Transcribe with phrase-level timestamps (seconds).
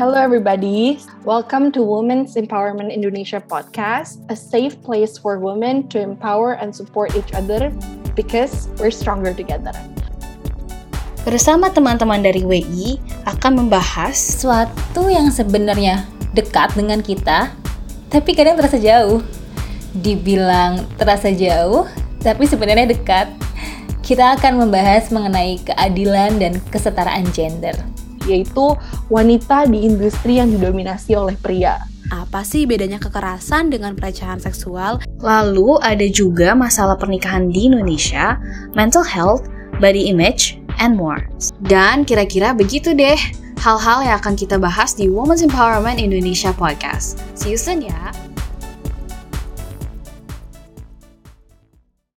[0.00, 0.96] Hello, everybody.
[1.28, 7.12] Welcome to Women's Empowerment Indonesia podcast, a safe place for women to empower and support
[7.12, 7.68] each other
[8.16, 9.76] because we're stronger together.
[11.20, 12.96] Bersama teman-teman dari WI
[13.28, 17.52] akan membahas sesuatu yang sebenarnya dekat dengan kita,
[18.08, 19.20] tapi kadang terasa jauh.
[20.00, 21.84] Dibilang terasa jauh,
[22.24, 23.28] tapi sebenarnya dekat.
[24.00, 27.76] Kita akan membahas mengenai keadilan dan kesetaraan gender
[28.30, 28.78] yaitu
[29.10, 31.82] wanita di industri yang didominasi oleh pria.
[32.10, 34.98] Apa sih bedanya kekerasan dengan pelecehan seksual?
[35.22, 38.34] Lalu ada juga masalah pernikahan di Indonesia,
[38.74, 39.46] mental health,
[39.78, 41.22] body image, and more.
[41.70, 43.18] Dan kira-kira begitu deh
[43.62, 47.20] hal-hal yang akan kita bahas di Women's Empowerment Indonesia Podcast.
[47.38, 48.29] See you soon ya!